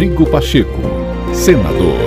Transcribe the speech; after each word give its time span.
Rodrigo 0.00 0.24
Pacheco, 0.30 0.80
senador. 1.34 1.98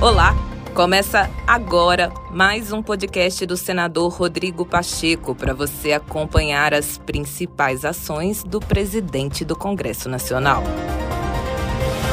Olá, 0.00 0.34
começa 0.74 1.30
agora 1.46 2.12
mais 2.32 2.72
um 2.72 2.82
podcast 2.82 3.46
do 3.46 3.56
senador 3.56 4.12
Rodrigo 4.12 4.66
Pacheco 4.66 5.36
para 5.36 5.54
você 5.54 5.92
acompanhar 5.92 6.74
as 6.74 6.98
principais 6.98 7.84
ações 7.84 8.42
do 8.42 8.58
presidente 8.58 9.44
do 9.44 9.54
Congresso 9.54 10.08
Nacional. 10.08 10.64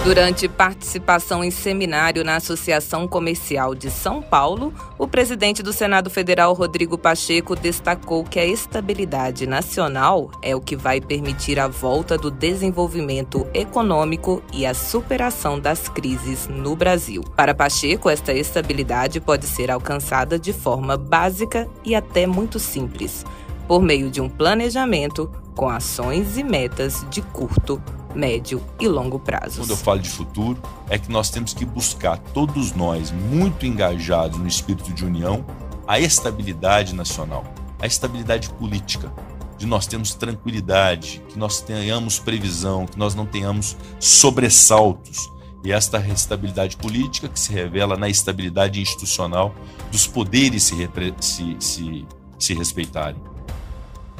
Durante 0.05 0.47
participação 0.47 1.43
em 1.43 1.49
seminário 1.49 2.23
na 2.23 2.35
Associação 2.35 3.07
Comercial 3.07 3.73
de 3.73 3.89
São 3.89 4.21
Paulo, 4.21 4.71
o 4.99 5.07
presidente 5.07 5.63
do 5.63 5.73
Senado 5.73 6.11
Federal, 6.11 6.53
Rodrigo 6.53 6.95
Pacheco, 6.95 7.55
destacou 7.55 8.23
que 8.23 8.39
a 8.39 8.45
estabilidade 8.45 9.47
nacional 9.47 10.29
é 10.43 10.55
o 10.55 10.61
que 10.61 10.75
vai 10.75 11.01
permitir 11.01 11.59
a 11.59 11.67
volta 11.67 12.19
do 12.19 12.29
desenvolvimento 12.29 13.47
econômico 13.51 14.43
e 14.53 14.63
a 14.63 14.75
superação 14.75 15.59
das 15.59 15.89
crises 15.89 16.47
no 16.47 16.75
Brasil. 16.75 17.23
Para 17.35 17.55
Pacheco, 17.55 18.07
esta 18.07 18.31
estabilidade 18.31 19.19
pode 19.19 19.47
ser 19.47 19.71
alcançada 19.71 20.37
de 20.37 20.53
forma 20.53 20.95
básica 20.97 21.67
e 21.83 21.95
até 21.95 22.27
muito 22.27 22.59
simples, 22.59 23.25
por 23.67 23.81
meio 23.81 24.11
de 24.11 24.21
um 24.21 24.29
planejamento 24.29 25.31
com 25.55 25.67
ações 25.67 26.37
e 26.37 26.43
metas 26.43 27.03
de 27.09 27.23
curto 27.23 27.81
médio 28.15 28.61
e 28.79 28.87
longo 28.87 29.19
prazo. 29.19 29.61
Quando 29.61 29.71
eu 29.71 29.77
falo 29.77 29.99
de 29.99 30.09
futuro, 30.09 30.61
é 30.89 30.97
que 30.97 31.11
nós 31.11 31.29
temos 31.29 31.53
que 31.53 31.65
buscar, 31.65 32.17
todos 32.17 32.73
nós, 32.73 33.11
muito 33.11 33.65
engajados 33.65 34.39
no 34.39 34.47
espírito 34.47 34.93
de 34.93 35.05
união, 35.05 35.45
a 35.87 35.99
estabilidade 35.99 36.95
nacional, 36.95 37.43
a 37.79 37.85
estabilidade 37.85 38.49
política, 38.51 39.13
de 39.57 39.65
nós 39.65 39.87
termos 39.87 40.13
tranquilidade, 40.13 41.21
que 41.29 41.37
nós 41.39 41.61
tenhamos 41.61 42.19
previsão, 42.19 42.85
que 42.85 42.97
nós 42.97 43.15
não 43.15 43.25
tenhamos 43.25 43.77
sobressaltos. 43.99 45.31
E 45.63 45.71
esta 45.71 45.99
estabilidade 46.07 46.77
política 46.77 47.27
que 47.27 47.39
se 47.39 47.51
revela 47.51 47.97
na 47.97 48.07
estabilidade 48.07 48.79
institucional 48.79 49.55
dos 49.91 50.05
poderes 50.05 50.63
se, 50.63 50.75
se, 51.19 51.55
se, 51.59 52.05
se 52.37 52.53
respeitarem. 52.53 53.34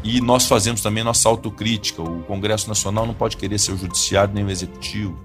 E 0.04 0.22
nós 0.22 0.48
fazemos 0.48 0.82
também 0.82 1.04
nossa 1.04 1.28
autocrítica. 1.28 2.02
O 2.02 2.24
Congresso 2.24 2.68
Nacional 2.68 3.06
não 3.06 3.14
pode 3.14 3.38
querer 3.38 3.58
ser 3.58 3.72
o 3.72 3.78
judiciário 3.78 4.34
nem 4.34 4.44
o 4.44 4.50
executivo. 4.50 5.18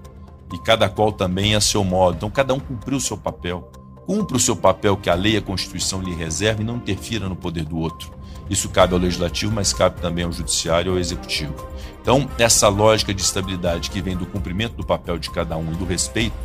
E 0.53 0.57
cada 0.59 0.89
qual 0.89 1.11
também 1.11 1.55
a 1.55 1.61
seu 1.61 1.83
modo. 1.83 2.17
Então, 2.17 2.29
cada 2.29 2.53
um 2.53 2.59
cumpriu 2.59 2.97
o 2.97 3.01
seu 3.01 3.17
papel. 3.17 3.71
Cumpra 4.05 4.35
o 4.35 4.39
seu 4.39 4.55
papel 4.55 4.97
que 4.97 5.09
a 5.09 5.13
lei 5.13 5.33
e 5.33 5.37
a 5.37 5.41
Constituição 5.41 6.01
lhe 6.01 6.13
reserva 6.13 6.61
e 6.61 6.65
não 6.65 6.77
interfira 6.77 7.29
no 7.29 7.35
poder 7.35 7.63
do 7.63 7.77
outro. 7.77 8.11
Isso 8.49 8.67
cabe 8.67 8.93
ao 8.93 8.99
legislativo, 8.99 9.53
mas 9.53 9.71
cabe 9.71 10.01
também 10.01 10.25
ao 10.25 10.31
judiciário 10.31 10.89
e 10.89 10.93
ao 10.93 10.99
executivo. 10.99 11.55
Então, 12.01 12.27
essa 12.37 12.67
lógica 12.67 13.13
de 13.13 13.21
estabilidade 13.21 13.89
que 13.89 14.01
vem 14.01 14.17
do 14.17 14.25
cumprimento 14.25 14.75
do 14.75 14.85
papel 14.85 15.17
de 15.17 15.29
cada 15.29 15.55
um 15.55 15.71
e 15.71 15.75
do 15.75 15.85
respeito 15.85 16.35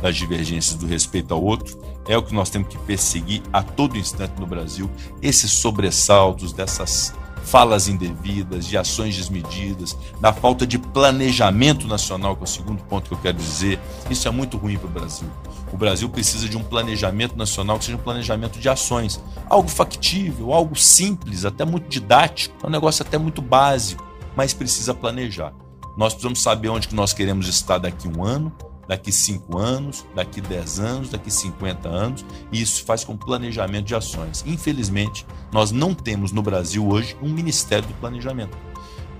das 0.00 0.16
divergências 0.16 0.78
do 0.78 0.86
respeito 0.86 1.34
ao 1.34 1.42
outro 1.42 1.78
é 2.08 2.16
o 2.16 2.22
que 2.22 2.34
nós 2.34 2.48
temos 2.48 2.68
que 2.68 2.78
perseguir 2.78 3.42
a 3.52 3.62
todo 3.62 3.98
instante 3.98 4.40
no 4.40 4.46
Brasil. 4.46 4.90
Esses 5.20 5.52
sobressaltos 5.52 6.52
dessas 6.52 7.12
falas 7.44 7.88
indevidas, 7.88 8.66
de 8.66 8.76
ações 8.76 9.16
desmedidas, 9.16 9.96
da 10.20 10.32
falta 10.32 10.66
de 10.66 10.78
planejamento 10.78 11.86
nacional, 11.86 12.36
que 12.36 12.42
é 12.42 12.44
o 12.44 12.48
segundo 12.48 12.82
ponto 12.84 13.08
que 13.08 13.14
eu 13.14 13.18
quero 13.18 13.38
dizer. 13.38 13.78
Isso 14.08 14.28
é 14.28 14.30
muito 14.30 14.56
ruim 14.56 14.76
para 14.76 14.88
o 14.88 14.90
Brasil. 14.90 15.28
O 15.72 15.76
Brasil 15.76 16.08
precisa 16.08 16.48
de 16.48 16.56
um 16.56 16.62
planejamento 16.62 17.36
nacional 17.36 17.78
que 17.78 17.84
seja 17.84 17.96
um 17.96 18.00
planejamento 18.00 18.58
de 18.58 18.68
ações. 18.68 19.20
Algo 19.48 19.68
factível, 19.68 20.52
algo 20.52 20.76
simples, 20.76 21.44
até 21.44 21.64
muito 21.64 21.88
didático, 21.88 22.54
é 22.62 22.66
um 22.66 22.70
negócio 22.70 23.04
até 23.04 23.16
muito 23.18 23.40
básico, 23.40 24.04
mas 24.36 24.52
precisa 24.52 24.92
planejar. 24.92 25.52
Nós 25.96 26.12
precisamos 26.12 26.42
saber 26.42 26.68
onde 26.68 26.88
que 26.88 26.94
nós 26.94 27.12
queremos 27.12 27.46
estar 27.46 27.78
daqui 27.78 28.08
a 28.08 28.10
um 28.10 28.24
ano, 28.24 28.52
daqui 28.90 29.12
5 29.12 29.56
anos, 29.56 30.04
daqui 30.16 30.40
10 30.40 30.80
anos, 30.80 31.10
daqui 31.10 31.30
50 31.30 31.88
anos, 31.88 32.24
e 32.50 32.60
isso 32.60 32.84
faz 32.84 33.04
com 33.04 33.16
planejamento 33.16 33.86
de 33.86 33.94
ações. 33.94 34.42
Infelizmente, 34.44 35.24
nós 35.52 35.70
não 35.70 35.94
temos 35.94 36.32
no 36.32 36.42
Brasil 36.42 36.84
hoje 36.84 37.16
um 37.22 37.28
Ministério 37.28 37.86
do 37.86 37.94
Planejamento. 37.94 38.58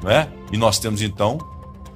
Não 0.03 0.11
é? 0.11 0.29
E 0.51 0.57
nós 0.57 0.81
temos 0.81 1.01
então 1.01 1.39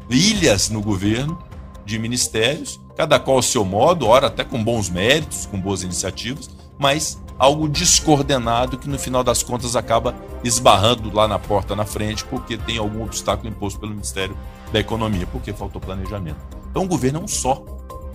ilhas 0.08 0.70
no 0.70 0.80
governo 0.80 1.36
de 1.84 1.98
ministérios, 1.98 2.80
cada 2.96 3.18
qual 3.18 3.38
ao 3.38 3.42
seu 3.42 3.64
modo, 3.64 4.06
ora 4.06 4.28
até 4.28 4.44
com 4.44 4.62
bons 4.62 4.88
méritos, 4.88 5.44
com 5.44 5.60
boas 5.60 5.82
iniciativas, 5.82 6.48
mas 6.78 7.20
algo 7.36 7.68
descoordenado 7.68 8.78
que 8.78 8.88
no 8.88 9.00
final 9.00 9.24
das 9.24 9.42
contas 9.42 9.74
acaba 9.74 10.14
esbarrando 10.44 11.12
lá 11.12 11.26
na 11.26 11.40
porta 11.40 11.74
na 11.74 11.84
frente 11.84 12.24
porque 12.26 12.56
tem 12.56 12.78
algum 12.78 13.02
obstáculo 13.02 13.48
imposto 13.48 13.80
pelo 13.80 13.90
Ministério 13.90 14.38
da 14.72 14.78
Economia, 14.78 15.26
porque 15.26 15.52
faltou 15.52 15.80
planejamento. 15.80 16.53
Então 16.74 16.82
o 16.82 16.88
governo 16.88 17.20
é 17.20 17.22
um 17.22 17.28
só, 17.28 17.64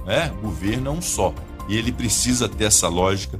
né? 0.06 0.34
O 0.40 0.48
governo 0.48 0.90
é 0.90 0.92
um 0.92 1.02
só. 1.02 1.34
E 1.70 1.78
ele 1.78 1.94
precisa 1.94 2.50
ter 2.50 2.66
essa 2.66 2.90
lógica 2.90 3.40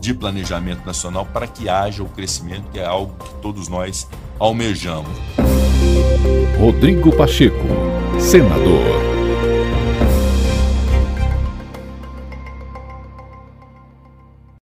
de 0.00 0.12
planejamento 0.12 0.84
nacional 0.84 1.24
para 1.24 1.46
que 1.46 1.68
haja 1.68 2.02
o 2.02 2.08
crescimento, 2.08 2.64
que 2.72 2.80
é 2.80 2.84
algo 2.84 3.14
que 3.24 3.32
todos 3.36 3.68
nós 3.68 4.08
almejamos. 4.40 5.16
Rodrigo 6.58 7.16
Pacheco, 7.16 7.56
senador. 8.18 9.15